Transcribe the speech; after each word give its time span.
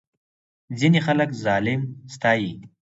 ځینې 0.79 0.99
خلک 1.05 1.29
ظالم 1.43 1.81
ستایي. 2.13 2.51